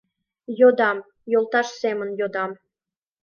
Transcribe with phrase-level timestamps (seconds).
[0.59, 0.97] —Йодам,
[1.31, 2.51] йолташ семын йодам!